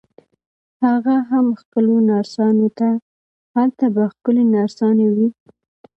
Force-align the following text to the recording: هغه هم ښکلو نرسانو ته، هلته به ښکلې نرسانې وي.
هغه 0.85 1.15
هم 1.29 1.45
ښکلو 1.59 1.95
نرسانو 2.09 2.67
ته، 2.79 2.89
هلته 3.55 3.85
به 3.95 4.03
ښکلې 4.13 4.43
نرسانې 4.55 5.07
وي. 5.15 5.29